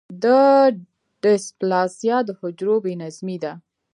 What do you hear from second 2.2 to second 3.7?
د حجرو بې نظمي ده.